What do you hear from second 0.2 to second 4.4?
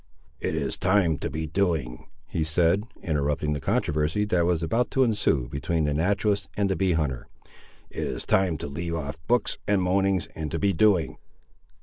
"It is time to be doing," he said, interrupting the controversy